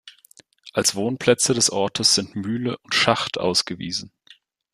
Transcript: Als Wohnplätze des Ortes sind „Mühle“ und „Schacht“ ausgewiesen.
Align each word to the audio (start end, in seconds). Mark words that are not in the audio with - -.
Als 0.73 0.95
Wohnplätze 0.95 1.53
des 1.53 1.69
Ortes 1.71 2.15
sind 2.15 2.35
„Mühle“ 2.35 2.79
und 2.79 2.95
„Schacht“ 2.95 3.37
ausgewiesen. 3.39 4.11